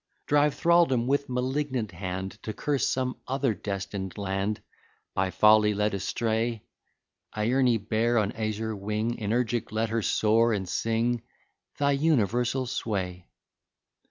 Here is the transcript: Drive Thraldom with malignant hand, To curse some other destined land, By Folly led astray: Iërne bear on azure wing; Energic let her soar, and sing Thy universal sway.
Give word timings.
Drive 0.25 0.55
Thraldom 0.55 1.05
with 1.05 1.29
malignant 1.29 1.91
hand, 1.91 2.41
To 2.41 2.53
curse 2.53 2.87
some 2.87 3.21
other 3.27 3.53
destined 3.53 4.17
land, 4.17 4.63
By 5.13 5.29
Folly 5.29 5.75
led 5.75 5.93
astray: 5.93 6.63
Iërne 7.35 7.87
bear 7.87 8.17
on 8.17 8.31
azure 8.31 8.75
wing; 8.75 9.17
Energic 9.19 9.71
let 9.71 9.89
her 9.89 10.01
soar, 10.01 10.53
and 10.53 10.67
sing 10.67 11.21
Thy 11.77 11.91
universal 11.91 12.65
sway. 12.65 13.27